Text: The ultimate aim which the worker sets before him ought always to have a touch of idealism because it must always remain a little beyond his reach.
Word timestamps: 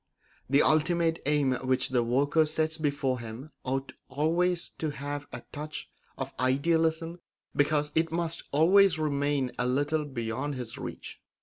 The 0.49 0.63
ultimate 0.63 1.19
aim 1.27 1.51
which 1.63 1.89
the 1.89 2.01
worker 2.01 2.43
sets 2.47 2.79
before 2.79 3.19
him 3.19 3.51
ought 3.63 3.93
always 4.09 4.69
to 4.79 4.89
have 4.89 5.27
a 5.31 5.43
touch 5.51 5.91
of 6.17 6.33
idealism 6.39 7.19
because 7.55 7.91
it 7.93 8.11
must 8.11 8.41
always 8.51 8.97
remain 8.97 9.51
a 9.59 9.67
little 9.67 10.05
beyond 10.05 10.55
his 10.55 10.75
reach. 10.75 11.19